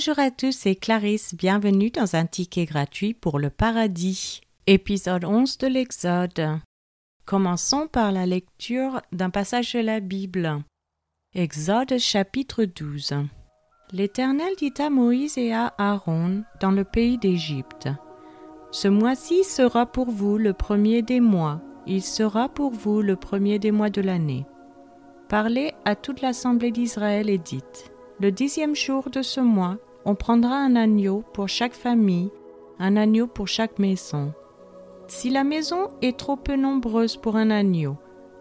[0.00, 1.34] Bonjour à tous, c'est Clarisse.
[1.34, 4.40] Bienvenue dans un ticket gratuit pour le paradis.
[4.66, 6.58] Épisode 11 de l'Exode.
[7.26, 10.62] Commençons par la lecture d'un passage de la Bible.
[11.34, 13.12] Exode chapitre 12.
[13.92, 17.90] L'Éternel dit à Moïse et à Aaron dans le pays d'Égypte.
[18.70, 23.58] Ce mois-ci sera pour vous le premier des mois, il sera pour vous le premier
[23.58, 24.46] des mois de l'année.
[25.28, 30.56] Parlez à toute l'assemblée d'Israël et dites le dixième jour de ce mois, on prendra
[30.56, 32.30] un agneau pour chaque famille,
[32.78, 34.32] un agneau pour chaque maison.
[35.06, 37.96] Si la maison est trop peu nombreuse pour un agneau,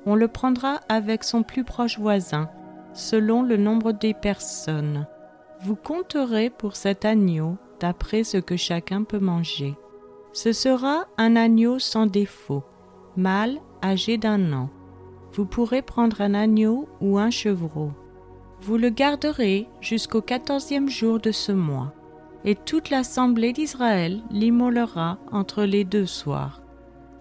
[0.05, 2.49] on le prendra avec son plus proche voisin,
[2.93, 5.07] selon le nombre des personnes.
[5.61, 9.75] Vous compterez pour cet agneau d'après ce que chacun peut manger.
[10.31, 12.63] Ce sera un agneau sans défaut,
[13.17, 14.69] mâle âgé d'un an.
[15.33, 17.91] Vous pourrez prendre un agneau ou un chevreau.
[18.61, 21.93] Vous le garderez jusqu'au quatorzième jour de ce mois,
[22.43, 26.61] et toute l'assemblée d'Israël l'immolera entre les deux soirs.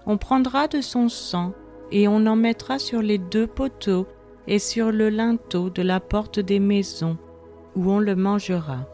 [0.07, 1.53] On prendra de son sang,
[1.93, 4.07] et on en mettra sur les deux poteaux
[4.47, 7.17] et sur le linteau de la porte des maisons,
[7.77, 8.87] où on le mangera.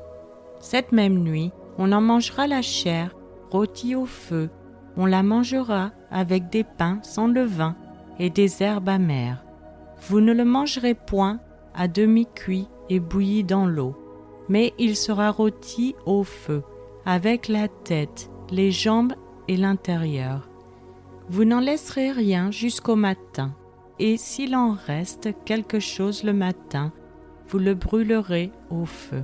[0.61, 3.17] Cette même nuit, on en mangera la chair,
[3.51, 4.51] rôtie au feu,
[4.97, 7.75] on la mangera avec des pains sans levain
[8.19, 9.45] et des herbes amères.
[10.09, 11.41] Vous ne le mangerez point
[11.75, 13.95] à demi cuit et bouilli dans l'eau,
[14.49, 16.63] mais il sera rôti au feu,
[17.05, 19.15] avec la tête, les jambes
[19.49, 20.49] et l'intérieur.
[21.29, 23.55] Vous n'en laisserez rien jusqu'au matin,
[23.99, 26.93] et s'il en reste quelque chose le matin,
[27.49, 29.23] vous le brûlerez au feu.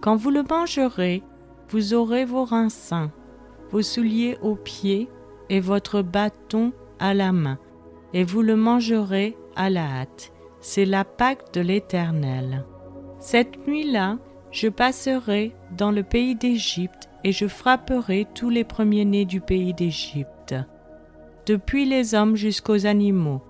[0.00, 1.22] Quand vous le mangerez,
[1.70, 3.10] vous aurez vos reins sains,
[3.70, 5.08] vos souliers aux pieds
[5.48, 7.58] et votre bâton à la main,
[8.12, 10.33] et vous le mangerez à la hâte
[10.64, 12.64] c'est la Pâque de l'Éternel.
[13.20, 14.16] Cette nuit-là,
[14.50, 20.54] je passerai dans le pays d'Égypte et je frapperai tous les premiers-nés du pays d'Égypte,
[21.44, 23.42] depuis les hommes jusqu'aux animaux,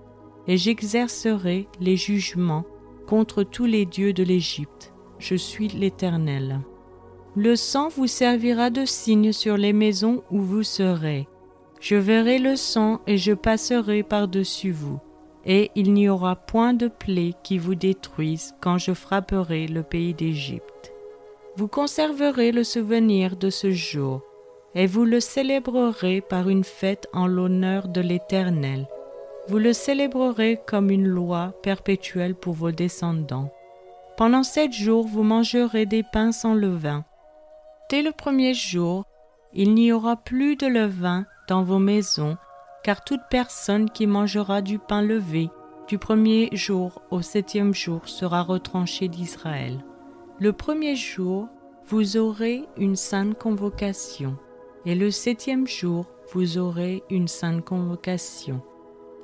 [0.45, 2.65] et j'exercerai les jugements
[3.07, 4.93] contre tous les dieux de l'Égypte.
[5.17, 6.59] Je suis l'Éternel.
[7.37, 11.29] Le sang vous servira de signe sur les maisons où vous serez.
[11.79, 14.99] Je verrai le sang et je passerai par-dessus vous
[15.45, 20.13] et il n'y aura point de plaie qui vous détruise quand je frapperai le pays
[20.13, 20.93] d'Égypte.
[21.55, 24.21] Vous conserverez le souvenir de ce jour,
[24.73, 28.87] et vous le célébrerez par une fête en l'honneur de l'Éternel.
[29.47, 33.51] Vous le célébrerez comme une loi perpétuelle pour vos descendants.
[34.17, 37.05] Pendant sept jours vous mangerez des pains sans levain.
[37.89, 39.05] Dès le premier jour,
[39.53, 42.37] il n'y aura plus de levain dans vos maisons,
[42.85, 45.49] car toute personne qui mangera du pain levé
[45.87, 49.83] du premier jour au septième jour sera retranchée d'Israël.
[50.39, 51.47] Le premier jour,
[51.87, 54.37] vous aurez une sainte convocation,
[54.85, 58.61] et le septième jour, vous aurez une sainte convocation.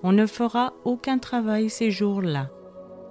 [0.02, 2.50] On ne fera aucun travail ces jours-là.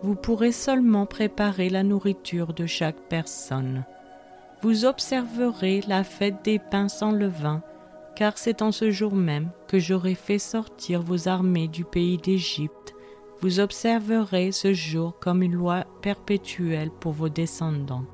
[0.03, 3.84] Vous pourrez seulement préparer la nourriture de chaque personne.
[4.62, 7.62] Vous observerez la fête des pains sans levain
[8.16, 12.94] car c'est en ce jour même que j'aurai fait sortir vos armées du pays d'Égypte.
[13.41, 18.04] Vous observerez ce jour comme une loi perpétuelle pour vos descendants.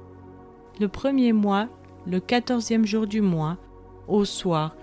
[0.79, 1.69] Le premier mois,
[2.07, 3.57] le quatorzième jour du mois,
[4.07, 4.77] au soir,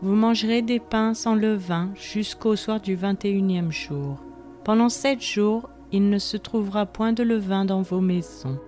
[0.00, 4.16] vous mangerez des pains sans levain jusqu'au soir du vingt et unième jour.
[4.64, 8.58] Pendant sept jours, il ne se trouvera point de levain dans vos maisons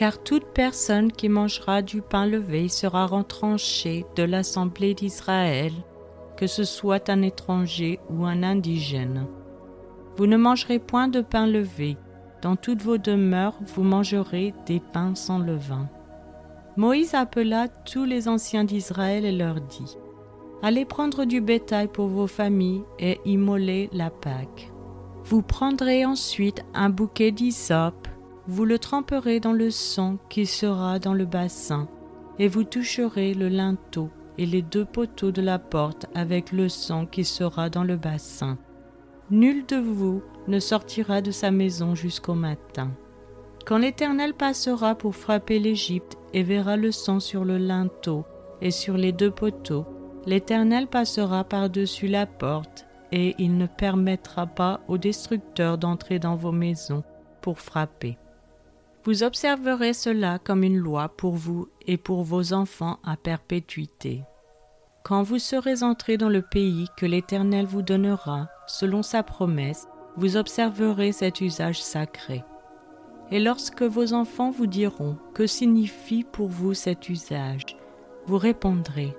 [0.00, 5.72] car toute personne qui mangera du pain levé sera retranchée de l'assemblée d'Israël,
[6.38, 9.26] que ce soit un étranger ou un indigène.
[10.16, 11.98] Vous ne mangerez point de pain levé,
[12.40, 15.86] dans toutes vos demeures vous mangerez des pains sans levain.
[16.78, 19.98] Moïse appela tous les anciens d'Israël et leur dit,
[20.62, 24.72] Allez prendre du bétail pour vos familles et immoler la Pâque.
[25.24, 28.08] Vous prendrez ensuite un bouquet d'hysope
[28.46, 31.88] vous le tremperez dans le sang qui sera dans le bassin,
[32.38, 37.06] et vous toucherez le linteau et les deux poteaux de la porte avec le sang
[37.06, 38.58] qui sera dans le bassin.
[39.30, 42.90] Nul de vous ne sortira de sa maison jusqu'au matin.
[43.66, 48.24] Quand l'Éternel passera pour frapper l'Égypte et verra le sang sur le linteau
[48.60, 49.86] et sur les deux poteaux,
[50.26, 56.52] l'Éternel passera par-dessus la porte, et il ne permettra pas au destructeur d'entrer dans vos
[56.52, 57.02] maisons
[57.40, 58.18] pour frapper.
[59.04, 64.22] Vous observerez cela comme une loi pour vous et pour vos enfants à perpétuité.
[65.04, 70.36] Quand vous serez entrés dans le pays que l'Éternel vous donnera, selon sa promesse, vous
[70.36, 72.44] observerez cet usage sacré.
[73.30, 77.64] Et lorsque vos enfants vous diront Que signifie pour vous cet usage?
[78.26, 79.16] vous répondrez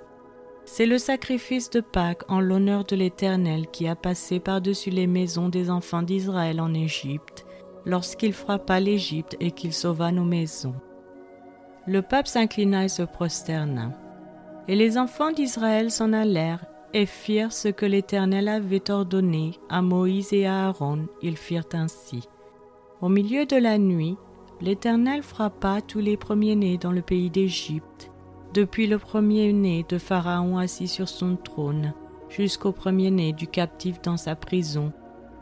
[0.64, 5.48] C'est le sacrifice de Pâques en l'honneur de l'Éternel qui a passé par-dessus les maisons
[5.48, 7.44] des enfants d'Israël en Égypte,
[7.84, 10.74] lorsqu'il frappa l'Égypte et qu'il sauva nos maisons.
[11.86, 13.92] Le peuple s'inclina et se prosterna.
[14.68, 16.64] Et les enfants d'Israël s'en allèrent
[16.94, 22.28] et firent ce que l'Éternel avait ordonné à Moïse et à Aaron, ils firent ainsi.
[23.00, 24.16] Au milieu de la nuit,
[24.60, 28.10] l'Éternel frappa tous les premiers-nés dans le pays d'Égypte,
[28.54, 31.94] depuis le premier-né de Pharaon assis sur son trône,
[32.28, 34.92] jusqu'au premier-né du captif dans sa prison,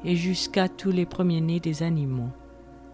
[0.05, 2.31] et jusqu'à tous les premiers-nés des animaux.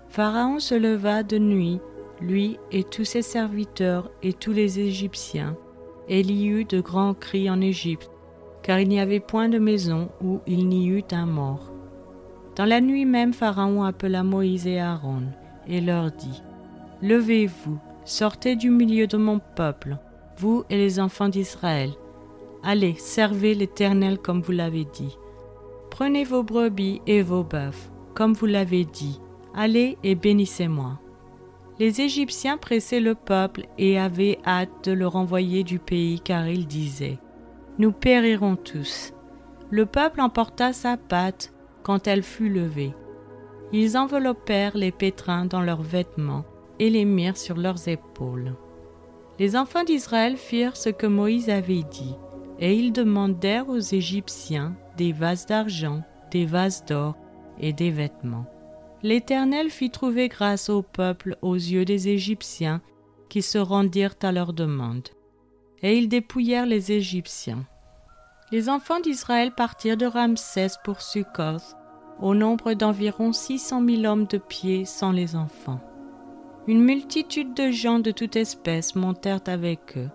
[0.08, 1.80] Pharaon se leva de nuit,
[2.20, 5.56] lui et tous ses serviteurs et tous les Égyptiens,
[6.08, 8.10] et il y eut de grands cris en Égypte,
[8.62, 11.72] car il n'y avait point de maison où il n'y eût un mort.
[12.56, 15.24] Dans la nuit même, Pharaon appela Moïse et Aaron,
[15.68, 16.42] et leur dit,
[17.02, 19.98] Levez-vous, sortez du milieu de mon peuple,
[20.38, 21.90] vous et les enfants d'Israël.
[22.62, 25.16] Allez, servez l'Éternel comme vous l'avez dit.
[25.96, 29.18] Prenez vos brebis et vos bœufs, comme vous l'avez dit.
[29.54, 31.00] Allez et bénissez-moi.
[31.78, 36.66] Les Égyptiens pressaient le peuple et avaient hâte de le renvoyer du pays car ils
[36.66, 37.18] disaient
[37.78, 39.14] Nous périrons tous.
[39.70, 42.94] Le peuple emporta sa pâte quand elle fut levée.
[43.72, 46.44] Ils enveloppèrent les pétrins dans leurs vêtements
[46.78, 48.54] et les mirent sur leurs épaules.
[49.38, 52.16] Les enfants d'Israël firent ce que Moïse avait dit,
[52.58, 57.16] et ils demandèrent aux Égyptiens des vases d'argent, des vases d'or
[57.58, 58.46] et des vêtements.
[59.02, 62.80] L'Éternel fit trouver grâce au peuple aux yeux des Égyptiens
[63.28, 65.08] qui se rendirent à leur demande.
[65.82, 67.64] Et ils dépouillèrent les Égyptiens.
[68.52, 71.76] Les enfants d'Israël partirent de Ramsès pour Succoth,
[72.20, 75.80] au nombre d'environ six cent mille hommes de pied sans les enfants.
[76.66, 80.08] Une multitude de gens de toute espèce montèrent avec eux.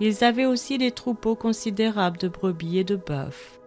[0.00, 3.60] Ils avaient aussi des troupeaux considérables de brebis et de bœufs.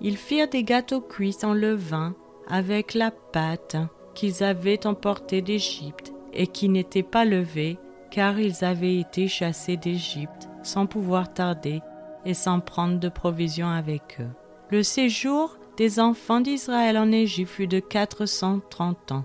[0.00, 2.14] Ils firent des gâteaux cuits en levain
[2.48, 3.76] avec la pâte
[4.14, 7.78] qu'ils avaient emportée d'Égypte et qui n'étaient pas levés,
[8.10, 11.80] car ils avaient été chassés d'Égypte sans pouvoir tarder
[12.24, 14.28] et sans prendre de provisions avec eux.
[14.70, 19.24] Le séjour des enfants d'Israël en Égypte fut de quatre cent trente ans.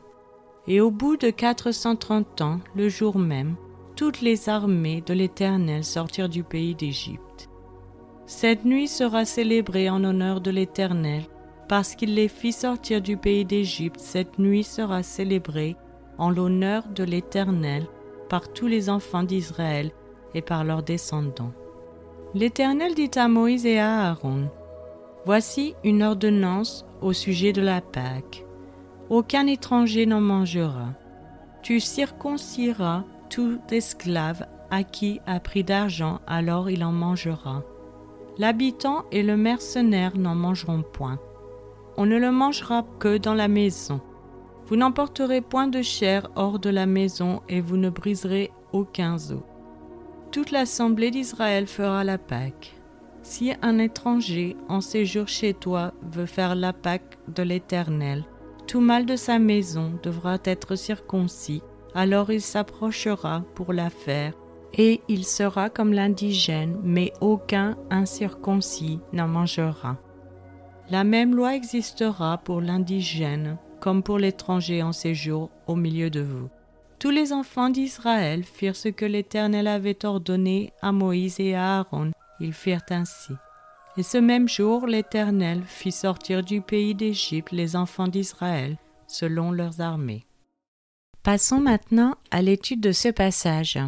[0.68, 3.56] Et au bout de quatre cent trente ans, le jour même,
[3.96, 7.50] toutes les armées de l'Éternel sortirent du pays d'Égypte.
[8.28, 11.24] Cette nuit sera célébrée en honneur de l'Éternel
[11.68, 15.76] parce qu'il les fit sortir du pays d'Égypte, cette nuit sera célébrée
[16.18, 17.86] en l'honneur de l'Éternel
[18.30, 19.92] par tous les enfants d'Israël
[20.34, 21.54] et par leurs descendants.
[22.34, 24.50] L'Éternel dit à Moïse et à Aaron,
[25.26, 28.46] Voici une ordonnance au sujet de la Pâque.
[29.10, 30.94] Aucun étranger n'en mangera.
[31.64, 37.64] Tu circonciras tout esclave acquis à prix d'argent, alors il en mangera.
[38.38, 41.20] L'habitant et le mercenaire n'en mangeront point
[41.98, 44.02] on ne le mangera que dans la maison.
[44.68, 49.44] Vous n'emporterez point de chair hors de la maison et vous ne briserez aucun os.
[50.32, 52.76] Toute l'assemblée d'Israël fera la Pâque.
[53.22, 58.26] Si un étranger en séjour chez toi veut faire la Pâque de l'Éternel,
[58.68, 61.62] tout mal de sa maison devra être circoncis,
[61.94, 64.34] alors il s'approchera pour la faire,
[64.78, 69.98] et il sera comme l'indigène, mais aucun incirconcis n'en mangera.
[70.90, 76.50] La même loi existera pour l'indigène comme pour l'étranger en séjour au milieu de vous.
[77.00, 82.12] Tous les enfants d'Israël firent ce que l'Éternel avait ordonné à Moïse et à Aaron.
[82.40, 83.34] Ils firent ainsi.
[83.98, 88.78] Et ce même jour, l'Éternel fit sortir du pays d'Égypte les enfants d'Israël
[89.08, 90.26] selon leurs armées.
[91.24, 93.80] Passons maintenant à l'étude de ce passage.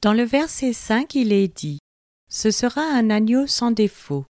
[0.00, 1.80] Dans le verset 5, il est dit
[2.30, 4.26] Ce sera un agneau sans défaut,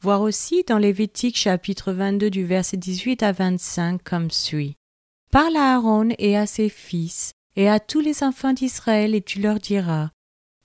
[0.00, 4.76] Voir aussi dans Lévitique chapitre 22 du verset 18 à 25 comme suit.
[5.30, 9.42] Parle à Aaron et à ses fils et à tous les enfants d'Israël et tu
[9.42, 10.08] leur diras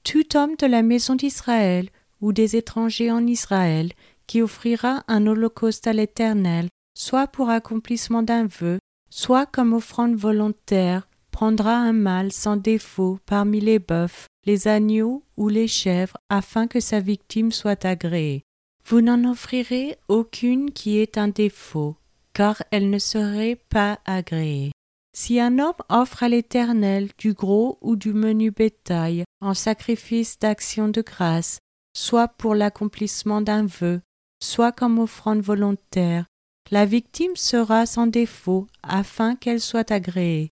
[0.06, 1.90] Tout homme de la maison d'Israël
[2.22, 3.92] ou des étrangers en Israël
[4.26, 8.80] qui offrira un holocauste à l'Éternel, soit pour accomplissement d'un vœu,
[9.10, 11.09] soit comme offrande volontaire,
[11.40, 16.82] prendra un mâle sans défaut parmi les bœufs, les agneaux ou les chèvres, afin que
[16.82, 18.44] sa victime soit agréée.
[18.86, 21.96] Vous n'en offrirez aucune qui ait un défaut,
[22.34, 24.74] car elle ne serait pas agréée.
[25.16, 30.90] Si un homme offre à l'Éternel du gros ou du menu bétail en sacrifice d'action
[30.90, 31.60] de grâce,
[31.96, 34.02] soit pour l'accomplissement d'un vœu,
[34.44, 36.26] soit comme offrande volontaire,
[36.70, 40.52] la victime sera sans défaut afin qu'elle soit agréée.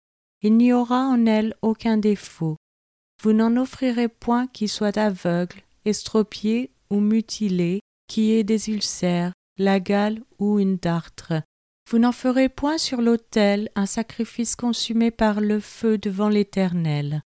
[0.44, 2.58] Il n'y aura en elle aucun défaut.
[3.22, 9.80] Vous n'en offrirez point qui soit aveugle, estropié ou mutilé, qui ait des ulcères, la
[9.80, 11.34] gale ou une dartre.
[11.90, 17.22] Vous n'en ferez point sur l'autel un sacrifice consumé par le feu devant l'Éternel.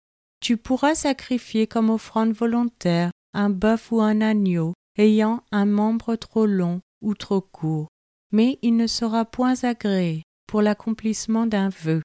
[0.41, 6.47] Tu pourras sacrifier comme offrande volontaire un bœuf ou un agneau ayant un membre trop
[6.47, 7.89] long ou trop court,
[8.33, 12.03] mais il ne sera point agréé pour l'accomplissement d'un vœu.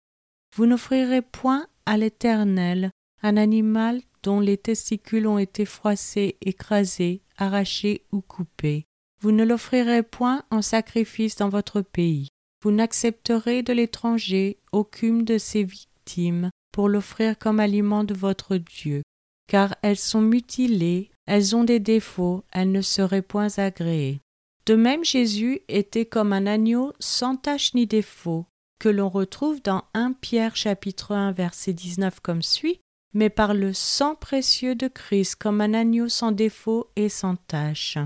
[0.55, 8.05] Vous n'offrirez point à l'Éternel un animal dont les testicules ont été froissés, écrasés, arrachés
[8.13, 8.85] ou coupés.
[9.21, 12.29] Vous ne l'offrirez point en sacrifice dans votre pays.
[12.63, 19.03] Vous n'accepterez de l'étranger aucune de ses victimes pour l'offrir comme aliment de votre Dieu,
[19.47, 24.21] car elles sont mutilées, elles ont des défauts, elles ne seraient point agréées.
[24.65, 28.45] De même Jésus était comme un agneau sans tache ni défaut,
[28.85, 32.81] que l'on retrouve dans 1 Pierre chapitre 1 verset 19 comme suit,
[33.15, 37.97] mais par le sang précieux de Christ comme un agneau sans défaut et sans tache.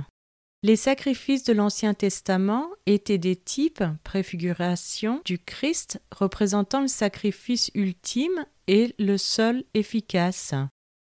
[0.63, 8.45] Les sacrifices de l'Ancien Testament étaient des types, préfigurations du Christ représentant le sacrifice ultime
[8.67, 10.53] et le seul efficace.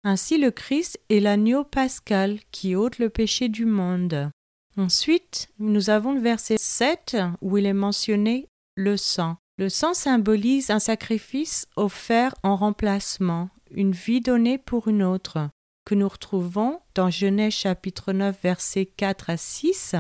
[0.03, 4.31] Ainsi le Christ est l'agneau pascal qui ôte le péché du monde.
[4.75, 9.37] Ensuite, nous avons le verset 7 où il est mentionné le sang.
[9.61, 15.37] Le sang symbolise un sacrifice offert en remplacement, une vie donnée pour une autre
[15.85, 19.93] que nous retrouvons dans Genèse chapitre 9 versets 4 à 6.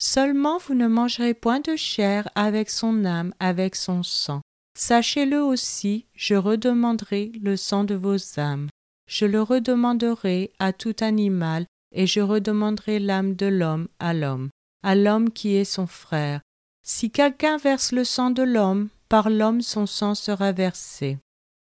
[0.00, 4.40] Seulement vous ne mangerez point de chair avec son âme, avec son sang.
[4.76, 8.68] Sachez-le aussi, je redemanderai le sang de vos âmes.
[9.08, 14.48] Je le redemanderai à tout animal, et je redemanderai l'âme de l'homme à l'homme,
[14.82, 16.40] à l'homme qui est son frère.
[16.82, 21.18] Si quelqu'un verse le sang de l'homme, par l'homme son sang sera versé.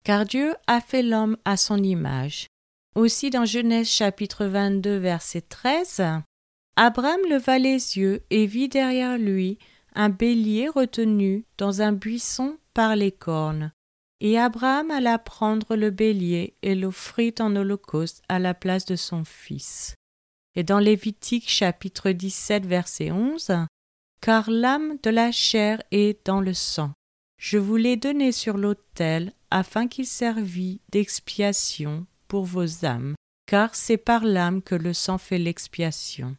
[0.04, 2.46] Car Dieu a fait l'homme à son image.
[2.94, 6.02] Aussi dans Genèse chapitre 22 verset 13,
[6.76, 9.58] Abraham leva les yeux et vit derrière lui
[9.94, 13.72] un bélier retenu dans un buisson par les cornes.
[14.20, 19.24] Et Abraham alla prendre le bélier et l'offrit en holocauste à la place de son
[19.24, 19.94] fils.
[20.56, 23.52] Et dans Lévitique chapitre 17 verset 11,
[24.20, 26.92] Car l'âme de la chair est dans le sang.
[27.44, 33.98] Je vous l'ai donné sur l'autel afin qu'il servît d'expiation pour vos âmes, car c'est
[33.98, 36.38] par l'âme que le sang fait l'expiation.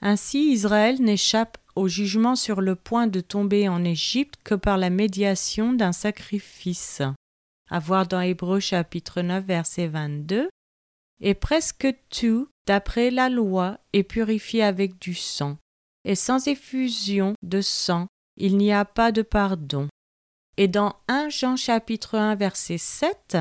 [0.00, 4.90] Ainsi Israël n'échappe au jugement sur le point de tomber en Égypte que par la
[4.90, 7.02] médiation d'un sacrifice.
[7.68, 10.50] À voir dans Hébreux chapitre 9 verset 22.
[11.20, 15.58] Et presque tout, d'après la loi, est purifié avec du sang.
[16.04, 19.88] Et sans effusion de sang, il n'y a pas de pardon.
[20.60, 23.36] Et dans 1 Jean chapitre 1 verset 7,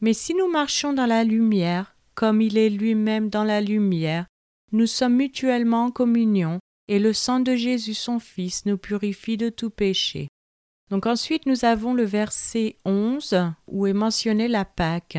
[0.00, 4.26] mais si nous marchons dans la lumière, comme il est lui-même dans la lumière,
[4.72, 9.48] nous sommes mutuellement en communion, et le sang de Jésus son Fils nous purifie de
[9.48, 10.26] tout péché.
[10.90, 15.18] Donc ensuite nous avons le verset 11 où est mentionnée la Pâque.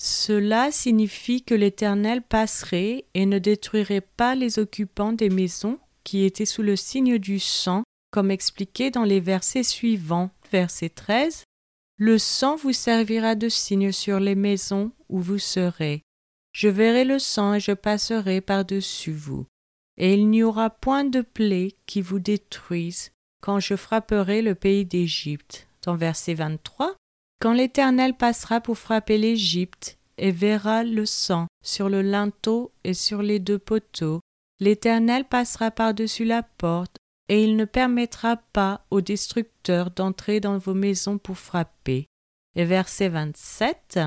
[0.00, 6.44] Cela signifie que l'Éternel passerait et ne détruirait pas les occupants des maisons qui étaient
[6.44, 11.44] sous le signe du sang, comme expliqué dans les versets suivants, verset 13
[11.98, 16.02] le sang vous servira de signe sur les maisons où vous serez.
[16.52, 19.46] Je verrai le sang et je passerai par-dessus vous.
[19.96, 24.84] Et il n'y aura point de plaie qui vous détruise quand je frapperai le pays
[24.84, 25.68] d'Égypte.
[25.84, 26.94] Dans verset 23,
[27.40, 33.22] quand l'Éternel passera pour frapper l'Égypte et verra le sang sur le linteau et sur
[33.22, 34.20] les deux poteaux,
[34.60, 36.96] l'Éternel passera par-dessus la porte
[37.28, 42.06] et il ne permettra pas au destructeur d'entrer dans vos maisons pour frapper.
[42.54, 43.98] Et verset 27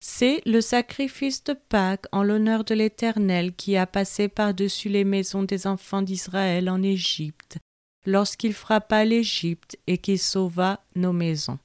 [0.00, 5.42] C'est le sacrifice de Pâques en l'honneur de l'Éternel qui a passé par-dessus les maisons
[5.42, 7.58] des enfants d'Israël en Égypte,
[8.06, 11.58] lorsqu'il frappa l'Égypte et qu'il sauva nos maisons.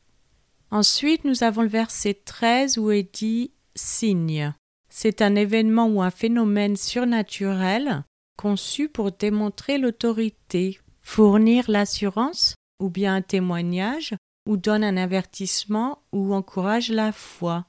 [0.72, 4.54] Ensuite, nous avons le verset 13 où est dit signe.
[4.90, 8.04] C'est un événement ou un phénomène surnaturel
[8.38, 14.16] conçu pour démontrer l'autorité, fournir l'assurance ou bien un témoignage
[14.50, 17.66] ou donne un avertissement ou encourage la foi.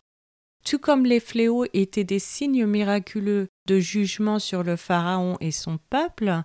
[0.64, 5.78] Tout comme les fléaux étaient des signes miraculeux de jugement sur le Pharaon et son
[5.90, 6.42] peuple,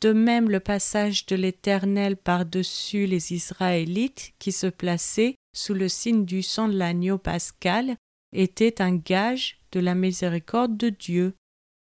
[0.00, 6.24] de même le passage de l'Éternel par-dessus les Israélites qui se plaçaient sous le signe
[6.24, 7.96] du sang de l'agneau pascal
[8.32, 11.34] était un gage de la miséricorde de Dieu.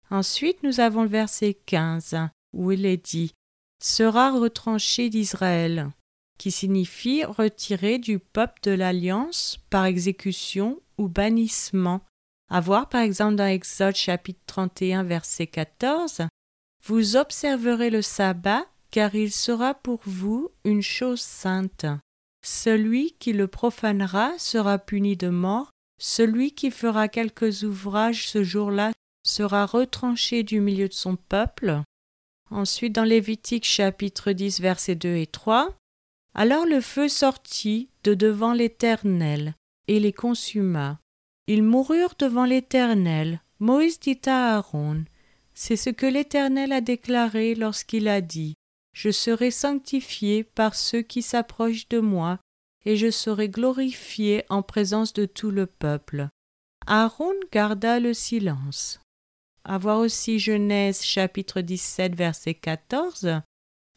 [0.09, 2.15] Ensuite nous avons le verset 15
[2.53, 3.33] où il est dit
[3.81, 5.91] sera retranché d'Israël.
[6.37, 12.01] qui signifie retirer du peuple de l'alliance par exécution ou bannissement.
[12.51, 16.23] À voir par exemple dans Exode chapitre 31 verset 14
[16.83, 21.85] Vous observerez le sabbat car il sera pour vous une chose sainte.
[22.45, 28.91] Celui qui le profanera sera puni de mort, celui qui fera quelques ouvrages ce jour-là
[29.25, 31.81] sera retranché du milieu de son peuple.
[32.51, 35.75] Ensuite, dans Lévitique chapitre 10, versets 2 et 3,
[36.33, 39.55] Alors le feu sortit de devant l'Éternel
[39.87, 40.99] et les consuma.
[41.47, 43.41] Ils moururent devant l'Éternel.
[43.59, 45.05] Moïse dit à Aaron,
[45.53, 48.55] C'est ce que l'Éternel a déclaré lorsqu'il a dit,
[48.93, 52.39] Je serai sanctifié par ceux qui s'approchent de moi,
[52.85, 56.27] et je serai glorifié en présence de tout le peuple.
[56.87, 58.99] Aaron garda le silence.
[59.67, 63.41] Avoir aussi Genèse chapitre 17 verset 14.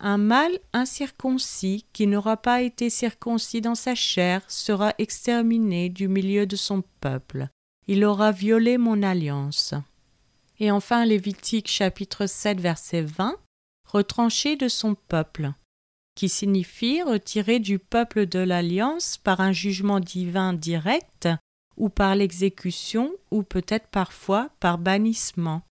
[0.01, 6.47] Un mâle incirconcis qui n'aura pas été circoncis dans sa chair sera exterminé du milieu
[6.47, 7.49] de son peuple.
[7.87, 9.75] Il aura violé mon alliance.
[10.59, 13.37] Et enfin Lévitique chapitre 7 verset 20.
[13.85, 15.53] Retranché de son peuple
[16.19, 21.29] qui signifie retirer du peuple de l'alliance par un jugement divin direct
[21.79, 25.63] ou par l'exécution ou peut-être parfois par bannissement.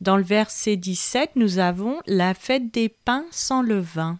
[0.00, 4.18] Dans le verset 17, nous avons la fête des pains sans levain,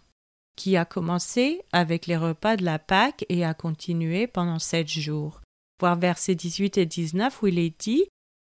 [0.57, 5.41] qui a commencé avec les repas de la Pâque et a continué pendant sept jours.
[5.81, 8.05] Voir versets 18 et 19 où il est dit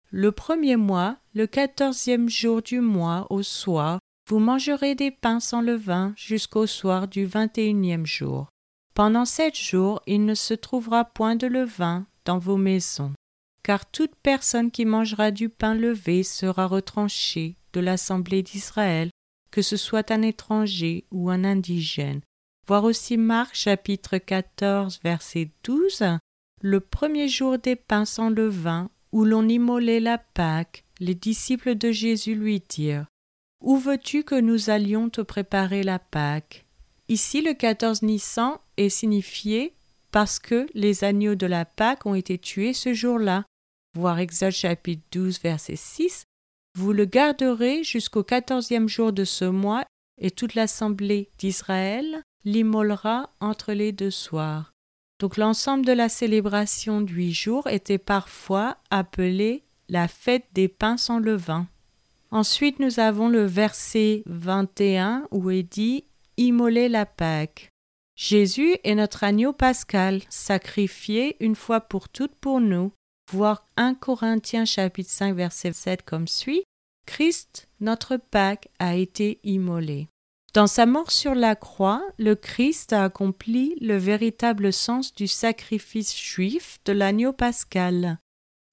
[0.09, 5.61] Le premier mois, le quatorzième jour du mois, au soir, vous mangerez des pains sans
[5.61, 8.47] levain jusqu'au soir du vingt et unième jour.
[8.93, 13.13] Pendant sept jours, il ne se trouvera point de levain dans vos maisons,
[13.63, 19.09] car toute personne qui mangera du pain levé sera retranchée de l'assemblée d'Israël,
[19.49, 22.21] que ce soit un étranger ou un indigène.
[22.67, 26.03] Voir aussi Marc chapitre 14 verset 12,
[26.61, 31.91] le premier jour des pains sans levain, où l'on immolait la Pâque, les disciples de
[31.93, 33.05] Jésus lui dirent
[33.63, 36.65] Où veux-tu que nous allions te préparer la Pâque?
[37.07, 39.76] Ici, le 14 Nissan est signifié
[40.11, 43.45] parce que les agneaux de la Pâque ont été tués ce jour-là.
[43.95, 46.23] Voir Exode chapitre 12, verset 6.
[46.75, 49.83] Vous le garderez jusqu'au quatorzième jour de ce mois,
[50.19, 54.71] et toute l'assemblée d'Israël l'immolera entre les deux soirs.
[55.19, 60.97] Donc l'ensemble de la célébration de huit jours était parfois appelée la fête des pains
[60.97, 61.67] sans levain.
[62.29, 66.03] Ensuite, nous avons le verset 21 où est dit
[66.37, 67.69] Immoler la Pâque.
[68.17, 72.91] Jésus est notre agneau pascal, sacrifié une fois pour toutes pour nous.
[73.31, 76.63] Voir 1 Corinthiens chapitre 5 verset 7 comme suit.
[77.05, 80.07] Christ, notre Pâque, a été immolé.
[80.55, 86.17] Dans sa mort sur la croix, le Christ a accompli le véritable sens du sacrifice
[86.17, 88.17] juif de l'agneau pascal.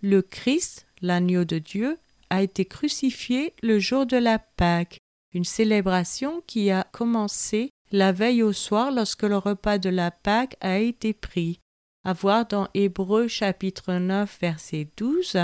[0.00, 1.98] Le Christ, l'agneau de Dieu,
[2.30, 4.96] a été crucifié le jour de la Pâque,
[5.34, 10.56] une célébration qui a commencé la veille au soir lorsque le repas de la Pâque
[10.60, 11.60] a été pris.
[12.04, 15.38] À voir dans Hébreux chapitre 9 verset 12.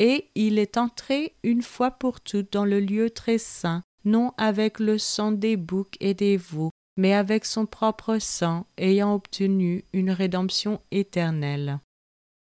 [0.00, 4.80] Et il est entré une fois pour toutes dans le lieu très saint, non avec
[4.80, 10.10] le sang des boucs et des veaux, mais avec son propre sang, ayant obtenu une
[10.10, 11.78] rédemption éternelle.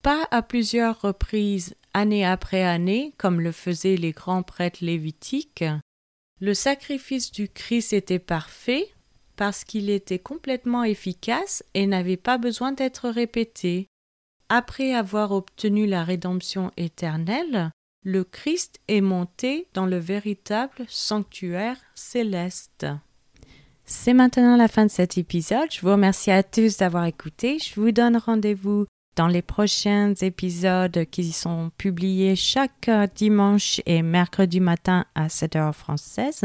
[0.03, 5.65] Pas à plusieurs reprises, année après année, comme le faisaient les grands prêtres lévitiques,
[6.41, 8.89] le sacrifice du Christ était parfait,
[9.37, 13.87] parce qu'il était complètement efficace et n'avait pas besoin d'être répété.
[14.49, 17.71] Après avoir obtenu la rédemption éternelle,
[18.03, 22.87] le Christ est monté dans le véritable sanctuaire céleste.
[23.85, 25.71] C'est maintenant la fin de cet épisode.
[25.71, 27.59] Je vous remercie à tous d'avoir écouté.
[27.59, 34.61] Je vous donne rendez-vous dans les prochains épisodes qui sont publiés chaque dimanche et mercredi
[34.61, 36.45] matin à 7 heures française.